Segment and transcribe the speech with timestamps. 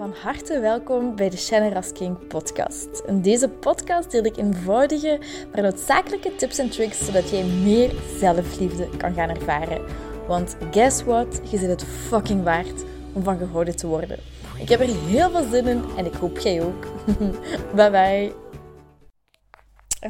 [0.00, 3.02] Van harte welkom bij de Shannon Rasking podcast.
[3.06, 5.20] In deze podcast deel ik eenvoudige,
[5.52, 9.84] maar noodzakelijke tips en tricks zodat jij meer zelfliefde kan gaan ervaren.
[10.26, 11.40] Want guess what?
[11.50, 14.18] Je zit het fucking waard om van gehouden te worden.
[14.58, 16.86] Ik heb er heel veel zin in en ik hoop jij ook.
[17.76, 18.32] bye bye.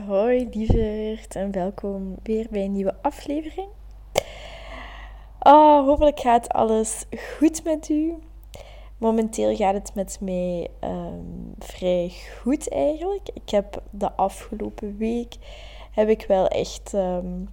[0.07, 3.69] Hoi lieverd en welkom weer bij een nieuwe aflevering.
[5.41, 7.05] Oh, hopelijk gaat alles
[7.39, 8.15] goed met u.
[9.01, 11.25] Momenteel gaat het met mij ehm,
[11.59, 13.29] vrij goed eigenlijk.
[13.35, 15.35] Ik heb de afgelopen week
[15.91, 17.45] heb ik wel echt ehm,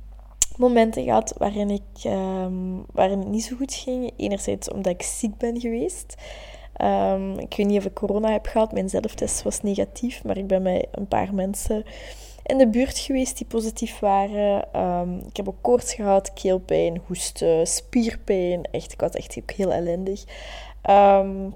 [0.57, 4.11] momenten gehad waarin, ik, um, waarin het niet zo goed ging.
[4.17, 6.15] Enerzijds omdat ik ziek ben geweest.
[7.37, 8.71] ik weet niet of ik corona heb gehad.
[8.71, 11.83] Mijn zelftest was negatief, maar ik ben met een paar mensen
[12.43, 14.57] in de buurt geweest die positief waren.
[15.27, 18.63] ik heb ook koorts gehad, keelpijn, hoesten, spierpijn.
[18.71, 20.23] Echt, ik was echt heel ellendig.
[20.89, 21.53] Um,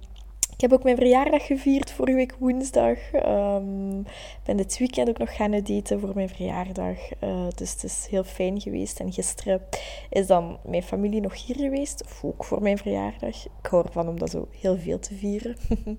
[0.61, 2.97] ik heb ook mijn verjaardag gevierd vorige week woensdag.
[3.13, 4.05] Um,
[4.45, 6.97] ben dit weekend ook nog gaan daten voor mijn verjaardag.
[7.23, 8.99] Uh, dus het is heel fijn geweest.
[8.99, 9.61] En gisteren
[10.09, 12.03] is dan mijn familie nog hier geweest.
[12.21, 13.45] Ook voor mijn verjaardag.
[13.45, 15.55] Ik hou ervan om dat zo heel veel te vieren.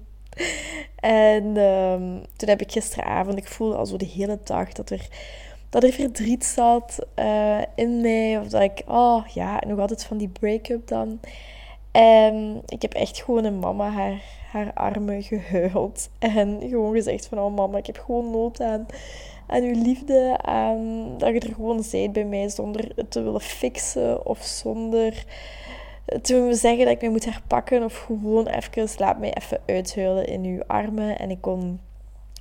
[0.97, 5.09] en um, toen heb ik gisteravond, ik voelde al zo de hele dag dat er
[5.69, 8.39] dat er verdriet zat uh, in mij.
[8.39, 11.21] Of dat ik, oh ja, nog altijd van die break-up dan.
[11.93, 16.11] En ik heb echt gewoon een mama haar, haar armen gehuild.
[16.19, 18.87] En gewoon gezegd van, oh mama, ik heb gewoon nood aan,
[19.47, 20.39] aan uw liefde.
[20.43, 24.27] Aan dat je er gewoon zijt bij mij zonder het te willen fixen.
[24.27, 25.25] Of zonder
[26.23, 27.85] te willen zeggen dat ik mij moet herpakken.
[27.85, 31.19] Of gewoon even, laat mij even uithuilen in uw armen.
[31.19, 31.81] En ik kon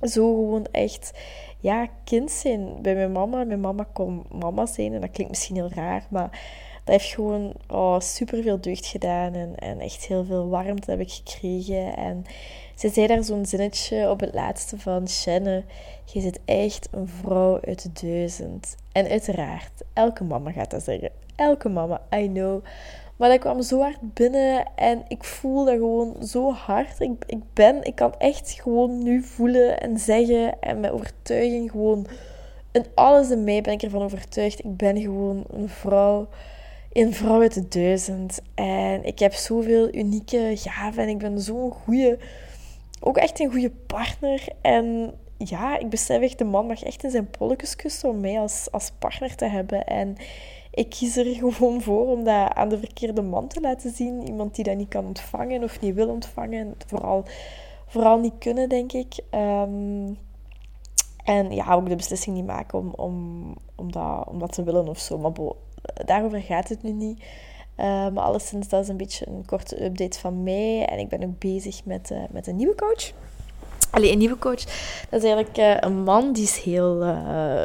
[0.00, 1.12] zo gewoon echt,
[1.60, 3.44] ja, kind zijn bij mijn mama.
[3.44, 4.94] Mijn mama kon mama zijn.
[4.94, 6.40] En dat klinkt misschien heel raar, maar
[6.84, 11.00] dat heeft gewoon oh, super veel deugd gedaan en, en echt heel veel warmte heb
[11.00, 11.96] ik gekregen.
[11.96, 12.24] En
[12.74, 15.64] ze zei daar zo'n zinnetje op het laatste van Shenne,
[16.04, 18.76] je zit echt een vrouw uit de duizend.
[18.92, 21.10] En uiteraard, elke mama gaat dat zeggen.
[21.36, 22.64] Elke mama, I know.
[23.16, 27.00] Maar dat kwam zo hard binnen en ik voel dat gewoon zo hard.
[27.00, 32.06] Ik, ik ben, ik kan echt gewoon nu voelen en zeggen en met overtuiging gewoon...
[32.72, 34.58] In alles in mij ben ik ervan overtuigd.
[34.58, 36.28] Ik ben gewoon een vrouw
[36.92, 38.40] een vrouw uit de duizend.
[38.54, 42.18] En ik heb zoveel unieke gaven en ik ben zo'n goede,
[43.00, 44.48] ook echt een goede partner.
[44.60, 48.40] En ja, ik besef echt, de man mag echt in zijn polletjes kussen om mij
[48.40, 49.86] als, als partner te hebben.
[49.86, 50.16] En
[50.70, 54.26] ik kies er gewoon voor om dat aan de verkeerde man te laten zien.
[54.26, 56.74] Iemand die dat niet kan ontvangen of niet wil ontvangen.
[56.86, 57.24] Vooral,
[57.86, 59.14] vooral niet kunnen, denk ik.
[59.30, 60.14] Ehm,
[61.24, 63.44] en ja, ook de beslissing niet maken om, om,
[63.74, 65.18] om, dat, om dat te willen of zo.
[65.18, 65.56] Maar bo,
[66.04, 67.22] daarover gaat het nu niet.
[67.78, 70.84] Uh, maar alleszins, dat is een beetje een korte update van mij.
[70.84, 73.12] En ik ben ook bezig met, uh, met een nieuwe coach.
[73.90, 74.64] Allee, een nieuwe coach,
[75.10, 77.04] dat is eigenlijk uh, een man die is heel,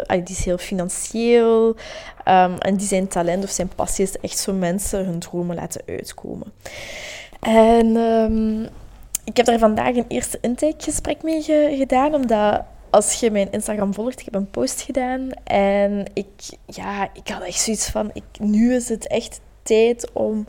[0.08, 1.68] allee, die is heel financieel.
[1.68, 5.82] Um, en die zijn talent of zijn passie is echt zo mensen hun dromen laten
[5.86, 6.54] uitkomen.
[7.40, 8.68] En um,
[9.24, 13.94] ik heb daar vandaag een eerste intakegesprek mee ge gedaan, omdat als je mijn Instagram
[13.94, 16.28] volgt, ik heb een post gedaan en ik,
[16.66, 20.48] ja, ik had echt zoiets van, ik, nu is het echt tijd om,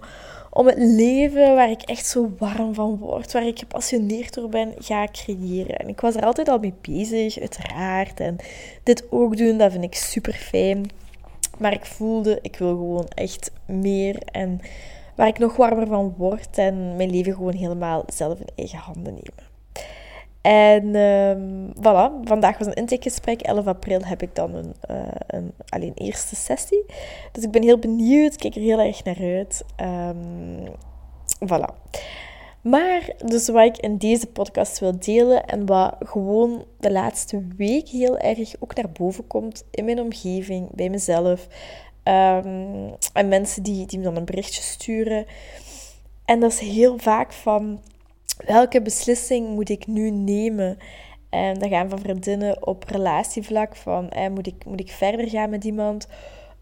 [0.51, 4.75] om het leven waar ik echt zo warm van word, waar ik gepassioneerd door ben,
[4.79, 5.77] ga creëren.
[5.77, 8.21] En ik was er altijd al mee bezig, uiteraard.
[8.21, 8.37] En
[8.83, 10.91] dit ook doen, dat vind ik super fijn.
[11.59, 14.61] Maar ik voelde, ik wil gewoon echt meer en
[15.15, 19.15] waar ik nog warmer van word en mijn leven gewoon helemaal zelf in eigen handen
[19.15, 19.48] nemen.
[20.41, 23.41] En um, voilà, vandaag was een intakegesprek.
[23.41, 26.85] 11 april heb ik dan een, uh, een, alleen eerste sessie.
[27.33, 29.65] Dus ik ben heel benieuwd, kijk er heel erg naar uit.
[29.81, 30.75] Um,
[31.47, 31.75] voilà.
[32.61, 37.89] Maar dus wat ik in deze podcast wil delen en wat gewoon de laatste week
[37.89, 41.47] heel erg ook naar boven komt in mijn omgeving, bij mezelf.
[42.05, 45.27] Um, en mensen die, die me dan een berichtje sturen.
[46.25, 47.81] En dat is heel vaak van
[48.47, 50.79] welke beslissing moet ik nu nemen?
[51.31, 55.51] En dan gaan van vriendinnen op relatievlak van eh, moet, ik, moet ik verder gaan
[55.51, 56.07] met iemand?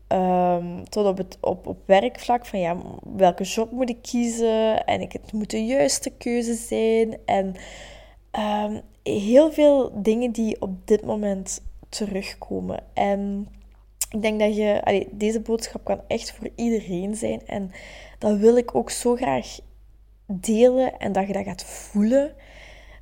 [0.09, 2.77] Um, tot op, het, op, op werkvlak van ja,
[3.17, 4.85] welke job moet ik kiezen?
[4.85, 7.17] En ik, het moet de juiste keuze zijn.
[7.25, 7.55] En
[8.39, 12.83] um, heel veel dingen die op dit moment terugkomen.
[12.93, 13.49] En
[14.11, 17.47] ik denk dat je, deze boodschap kan echt voor iedereen zijn.
[17.47, 17.71] En
[18.19, 19.59] dat wil ik ook zo graag
[20.27, 22.35] delen en dat je dat gaat voelen,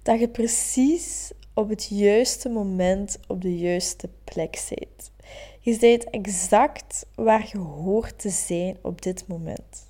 [0.02, 5.12] dat je precies op het juiste moment op de juiste plek zit.
[5.60, 9.86] Je bent exact waar je hoort te zijn op dit moment.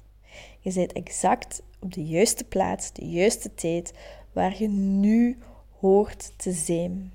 [0.61, 3.93] Je bent exact op de juiste plaats, de juiste tijd,
[4.33, 5.39] waar je nu
[5.81, 7.13] hoort te zijn.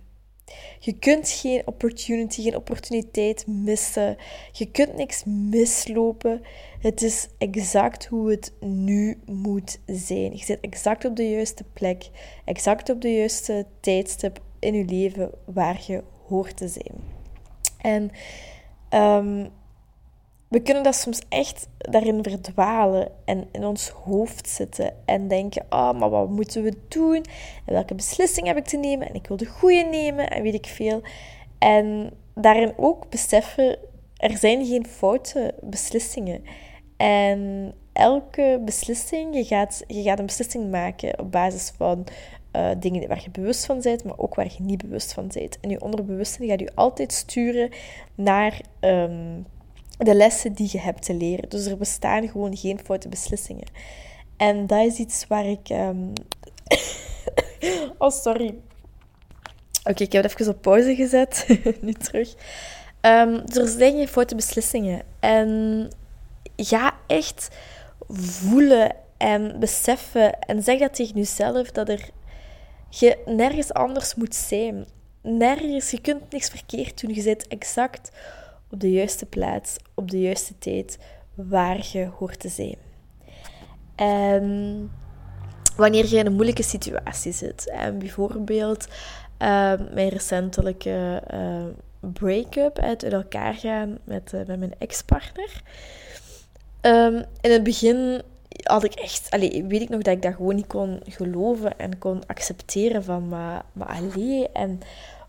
[0.80, 4.18] Je kunt geen opportunity, geen opportuniteit missen.
[4.52, 6.42] Je kunt niks mislopen.
[6.80, 10.32] Het is exact hoe het nu moet zijn.
[10.32, 12.10] Je zit exact op de juiste plek,
[12.46, 16.96] exact op de juiste tijdstip in je leven waar je hoort te zijn.
[17.82, 18.12] En
[19.00, 19.50] um,
[20.50, 25.92] we kunnen dat soms echt daarin verdwalen en in ons hoofd zitten en denken: oh,
[25.92, 27.26] maar wat moeten we doen?
[27.66, 29.10] En welke beslissing heb ik te nemen?
[29.10, 31.02] En ik wil de goede nemen en weet ik veel.
[31.60, 33.78] En daarin ook beseffen:
[34.18, 36.44] er zijn geen foute beslissingen.
[36.98, 42.06] En elke beslissing, je gaat, je gaat een beslissing maken op basis van
[42.56, 45.60] uh, dingen waar je bewust van bent, maar ook waar je niet bewust van bent.
[45.60, 47.70] En je onderbewuste gaat je altijd sturen
[48.16, 48.62] naar.
[48.80, 49.46] Um,
[50.00, 51.50] de lessen die je hebt te leren.
[51.50, 53.68] Dus er bestaan gewoon geen foute beslissingen.
[54.38, 55.70] En dat is iets waar ik.
[55.70, 56.14] Um...
[57.98, 58.56] oh, sorry.
[59.84, 61.46] Oké, ik heb het even op pauze gezet.
[61.82, 62.34] nu terug.
[63.02, 65.02] Um, er zijn geen foute beslissingen.
[65.20, 65.90] En
[66.56, 67.50] ga echt
[68.10, 72.10] voelen en beseffen en zeg dat tegen jezelf dat er
[72.90, 74.86] je nergens anders moet zijn.
[75.22, 77.14] Nergens, je kunt niks verkeerd doen.
[77.14, 78.12] Je zit exact
[78.72, 81.00] op de juiste plaats, op de juiste tijd,
[81.34, 82.76] waar je hoort te zijn.
[83.96, 84.92] En
[85.76, 91.66] wanneer je in een moeilijke situatie zit, en bijvoorbeeld uh, mijn recentelijke uh,
[92.00, 95.62] break-up, uit elkaar gaan met, uh, met mijn ex-partner.
[96.82, 98.22] Um, in het begin
[98.64, 101.98] had ik echt, allee, weet ik nog dat ik dat gewoon niet kon geloven en
[101.98, 104.02] kon accepteren van, maar, maar
[104.54, 104.80] en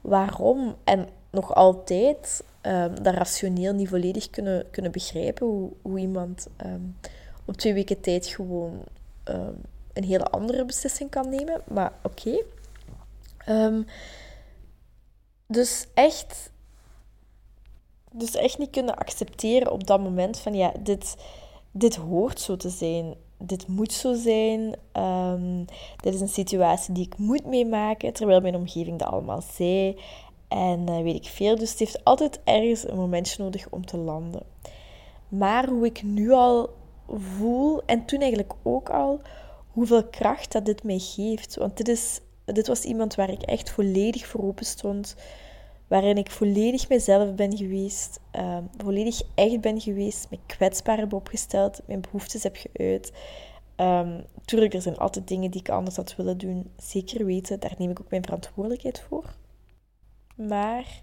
[0.01, 0.77] waarom?
[0.85, 5.47] En nog altijd um, dat rationeel niet volledig kunnen, kunnen begrijpen.
[5.47, 6.81] Hoe, hoe iemand ehm,
[7.45, 8.85] op twee weken tijd gewoon
[9.25, 9.55] ehm,
[9.93, 11.63] een hele andere beslissing kan nemen.
[11.69, 12.43] Maar oké.
[15.47, 16.53] dus echt.
[18.13, 21.17] Dus echt niet kunnen accepteren op dat moment van ja, dit,
[21.71, 23.15] dit hoort zo te zijn.
[23.39, 24.75] Dit moet zo zijn.
[25.97, 28.13] dit is een situatie die ik moet meemaken.
[28.13, 29.97] Terwijl mijn omgeving dat allemaal zei.
[30.51, 31.57] En uh, weet ik veel.
[31.57, 34.43] Dus het heeft altijd ergens een momentje nodig om te landen.
[35.29, 36.71] Maar hoe ik nu al
[37.09, 39.21] voel, en toen eigenlijk ook al,
[39.69, 41.57] hoeveel kracht dat dit mij geeft.
[41.57, 45.17] Want dit, is, dit was iemand waar ik echt volledig voor open stond.
[45.89, 48.21] Waarin ik volledig mezelf ben geweest.
[48.37, 50.27] Uh, volledig echt ben geweest.
[50.31, 51.81] Me kwetsbaar heb opgesteld.
[51.87, 53.13] Mijn behoeftes heb geuit.
[53.77, 56.71] Um, tuurlijk, er zijn altijd dingen die ik anders had willen doen.
[56.77, 59.25] Zeker weten, daar neem ik ook mijn verantwoordelijkheid voor.
[60.49, 61.03] Maar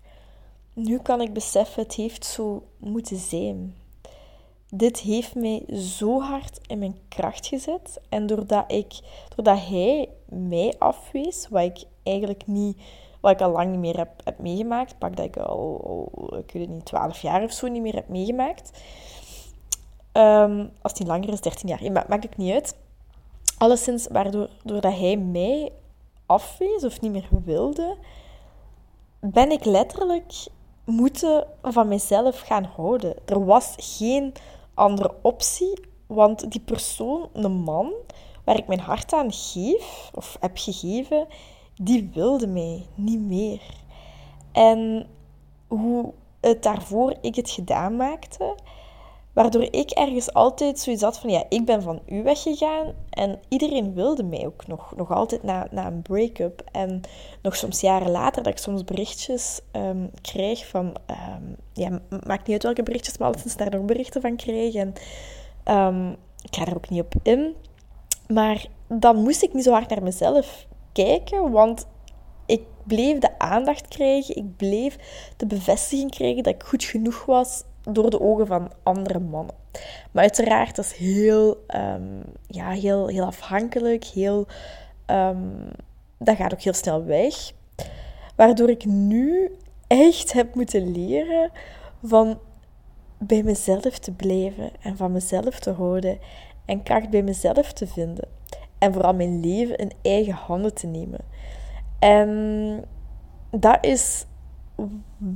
[0.74, 3.75] nu kan ik beseffen, het heeft zo moeten zijn.
[4.69, 8.01] Dit heeft mij zo hard in mijn kracht gezet.
[8.10, 9.00] En doordat, ik,
[9.36, 12.78] doordat hij mij afwees, wat ik eigenlijk niet,
[13.19, 16.63] wat ik al lang niet meer heb, heb meegemaakt, pak dat ik al, ik weet
[16.66, 18.81] het niet, 12 jaar of zo niet meer heb meegemaakt.
[20.13, 22.75] Um, als het niet langer is, 13 jaar, maakt het niet uit.
[23.57, 25.72] Alleszins, waardoor doordat hij mij
[26.25, 27.98] afwees of niet meer wilde,
[29.31, 30.33] ben ik letterlijk
[30.85, 33.15] moeten van mezelf gaan houden.
[33.25, 34.33] Er was geen
[34.74, 37.94] andere optie, want die persoon, de man
[38.44, 41.27] waar ik mijn hart aan geef, of heb gegeven,
[41.75, 43.62] die wilde mij niet meer.
[44.51, 45.07] En
[45.67, 48.55] hoe het daarvoor ik het gedaan maakte,
[49.38, 53.94] Waardoor ik ergens altijd zoiets had van, ja, ik ben van u weggegaan en iedereen
[53.94, 56.62] wilde mij ook nog, nog altijd na, na een break-up.
[56.72, 57.01] En
[57.41, 62.51] nog soms jaren later dat ik soms berichtjes um, krijg van, um, ja, maakt niet
[62.51, 64.74] uit welke berichtjes, maar altijd daar nog berichten van krijg.
[64.74, 64.94] En
[65.65, 67.56] um, ik ga er ook niet op in.
[68.27, 71.88] Maar dan moest ik niet zo hard naar mezelf kijken, want
[72.46, 74.98] ik bleef de aandacht krijgen, ik bleef
[75.38, 79.56] de bevestiging krijgen dat ik goed genoeg was door de ogen van andere mannen.
[80.12, 84.03] Maar uiteraard, dat is heel, um, ja, heel, heel afhankelijk.
[84.03, 84.46] Heel,
[85.06, 85.70] um,
[86.17, 87.51] dat gaat ook heel snel weg.
[88.36, 89.56] Waardoor ik nu
[89.88, 91.51] echt heb moeten leren
[92.03, 92.39] van
[93.17, 96.17] bij mezelf te blijven en van mezelf te houden
[96.65, 98.27] en kracht bij mezelf te vinden.
[98.77, 101.20] En vooral mijn leven in eigen handen te nemen.
[102.00, 102.84] En
[103.51, 104.25] dat is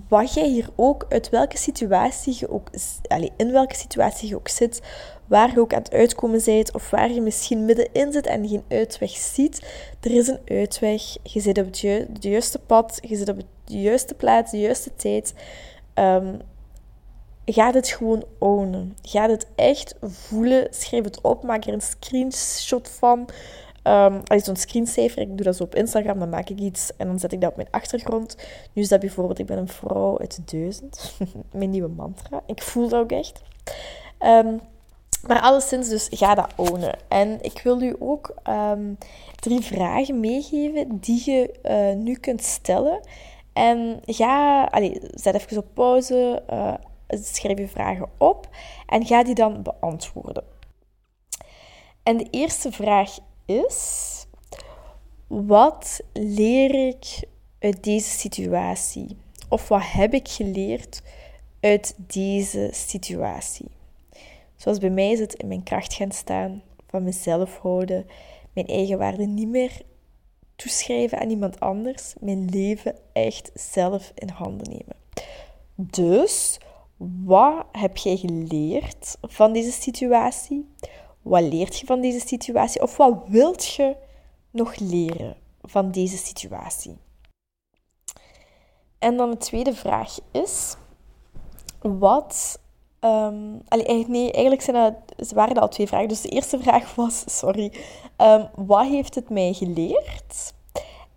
[0.08, 2.70] wat jij hier ook, uit welke situatie je ook,
[3.08, 4.82] allez, in welke situatie je ook zit,
[5.28, 8.64] waar je ook aan het uitkomen bent, of waar je misschien middenin zit en geen
[8.68, 9.66] uitweg ziet,
[10.02, 11.02] er is een uitweg.
[11.24, 11.80] Je zit op het,
[12.20, 15.34] juiste pad, je zit op de juiste plaats, de juiste tijd.
[15.96, 16.40] Um,
[17.46, 18.98] ga het gewoon ownen.
[19.02, 20.68] Ga het echt voelen.
[20.70, 21.44] Schrijf het op.
[21.44, 23.30] Maak er een screenshot van.
[23.84, 27.20] Um, zo'n screensaver, ik doe dat zo op Instagram, dan maak ik iets en dan
[27.20, 28.38] zet ik dat op mijn achtergrond.
[28.74, 31.16] Nu is dat bijvoorbeeld, ik ben een vrouw uit duizend.
[31.52, 32.42] mijn nieuwe mantra.
[32.46, 33.42] Ik voel dat ook echt.
[34.20, 34.60] Um,
[35.28, 36.98] maar alleszins, dus ga dat ownen.
[37.08, 38.98] En ik wil u ook um,
[39.36, 43.00] drie vragen meegeven die je uh, nu kunt stellen.
[43.54, 46.74] En ga, allez, zet even op pauze, uh,
[47.08, 48.50] schrijf je vragen op
[48.88, 50.44] en ga die dan beantwoorden.
[52.04, 53.18] En de eerste vraag
[53.58, 54.26] is:
[55.28, 57.24] wat leer ik
[57.60, 59.18] uit deze situatie?
[59.50, 61.02] Of wat heb ik geleerd
[61.60, 63.70] uit deze situatie?
[64.56, 68.06] Zoals bij mij is het in mijn kracht gaan staan, van mezelf houden,
[68.54, 69.82] mijn eigen waarde niet meer
[70.56, 74.96] toeschrijven aan iemand anders, mijn leven echt zelf in handen nemen.
[75.76, 76.60] Dus,
[77.24, 80.70] wat heb jij geleerd van deze situatie?
[81.22, 82.82] Wat leert je van deze situatie?
[82.82, 83.96] Of wat wilt je
[84.52, 86.98] nog leren van deze situatie?
[89.00, 90.76] En dan de tweede vraag is:
[91.82, 92.60] wat
[93.06, 93.62] Um,
[94.08, 94.76] nee, eigenlijk zijn
[95.18, 96.08] dat, waren dat al twee vragen.
[96.08, 97.72] Dus de eerste vraag was, sorry,
[98.18, 100.54] um, wat heeft het mij geleerd?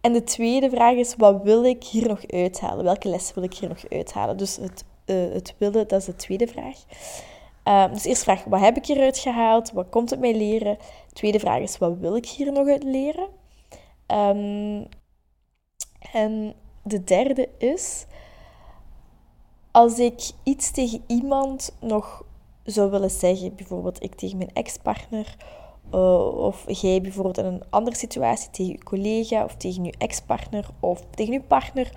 [0.01, 2.85] En de tweede vraag is, wat wil ik hier nog uithalen?
[2.85, 4.37] Welke lessen wil ik hier nog uithalen?
[4.37, 6.77] Dus het, uh, het willen, dat is de tweede vraag.
[7.69, 9.73] Um, dus eerste vraag, wat heb ik hieruit gehaald?
[9.73, 10.77] Wat komt het mij leren?
[11.13, 13.29] Tweede vraag is, wat wil ik hier nog uit leren?
[16.13, 18.07] en de derde is,
[19.71, 22.25] als ik iets tegen iemand nog
[22.65, 25.37] zou willen zeggen, bijvoorbeeld ik tegen mijn ex-partner,
[25.95, 30.69] uh, of jij bijvoorbeeld in een andere situatie tegen je collega, of tegen je ex-partner,
[30.81, 31.93] of tegen je partner,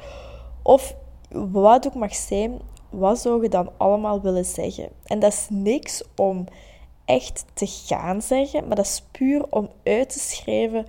[0.63, 0.95] of
[1.29, 2.59] wat ook mag zijn,
[2.89, 4.89] wat zou je dan allemaal willen zeggen?
[5.05, 6.45] En dat is niks om
[7.05, 10.85] echt te gaan zeggen, maar dat is puur om uit te schrijven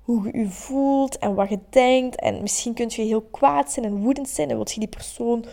[0.00, 2.20] hoe je je voelt en wat je denkt.
[2.20, 5.44] En misschien kun je heel kwaad zijn en woedend zijn en wil je die persoon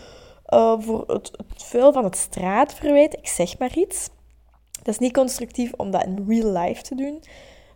[0.48, 3.14] uh, voor het, het vuil van het straatverwijt.
[3.14, 4.08] Ik zeg maar iets.
[4.82, 7.22] Dat is niet constructief om dat in real life te doen.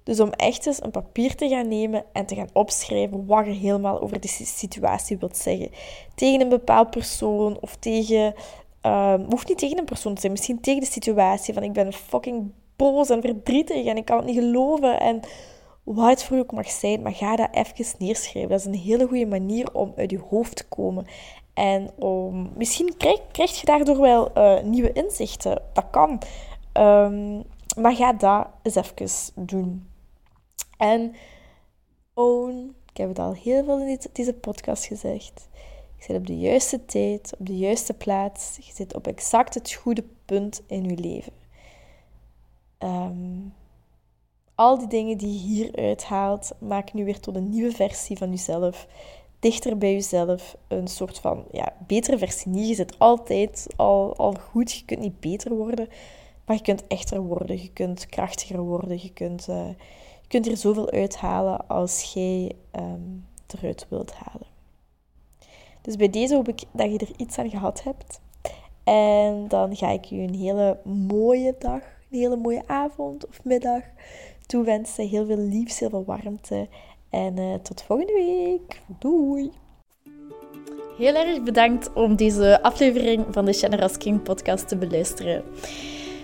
[0.05, 3.53] Dus om echt eens een papier te gaan nemen en te gaan opschrijven wat je
[3.53, 5.71] helemaal over die situatie wilt zeggen.
[6.15, 8.35] Tegen een bepaald persoon of tegen...
[8.87, 11.93] Uh, hoeft niet tegen een persoon te zijn, misschien tegen de situatie van ik ben
[11.93, 15.21] fucking boos en verdrietig en ik kan het niet geloven en
[15.83, 18.51] wat het voor je ook mag zijn, maar ga dat even neerschrijven.
[18.51, 21.07] Dat is een hele goede manier om uit je hoofd te komen
[21.55, 25.63] en om, misschien krijg, krijg je daardoor wel uh, nieuwe inzichten.
[25.73, 26.21] Dat kan.
[26.73, 27.43] Um,
[27.77, 29.91] maar ga dat eens even doen.
[30.83, 31.15] En
[32.15, 35.49] own, ik heb het al heel veel in deze podcast gezegd.
[35.97, 38.57] Je zit op de juiste tijd, op de juiste plaats.
[38.57, 41.33] Je zit op exact het goede punt in je leven.
[42.79, 43.55] Um,
[44.55, 48.31] al die dingen die je hieruit haalt, maak nu weer tot een nieuwe versie van
[48.31, 48.87] jezelf
[49.39, 50.57] dichter bij jezelf.
[50.69, 52.69] Een soort van ja, betere versie niet.
[52.69, 54.73] Je zit altijd al, al goed.
[54.73, 55.89] Je kunt niet beter worden,
[56.47, 57.63] maar je kunt echter worden.
[57.63, 59.03] Je kunt krachtiger worden.
[59.03, 59.75] Je kunt, je
[60.33, 64.47] kunt er zoveel uithalen als jij um, eruit wilt halen.
[65.83, 68.21] Dus bij deze hoop ik dat je er iets aan gehad hebt.
[68.85, 73.83] En dan ga ik je een hele mooie dag, een hele mooie avond of middag
[74.47, 75.09] toewensen.
[75.09, 76.69] Heel veel liefs, heel veel warmte.
[77.11, 78.81] En uh, tot volgende week.
[78.99, 79.51] Doei!
[80.99, 85.45] Heel erg bedankt om deze aflevering van de Generous King podcast te beluisteren.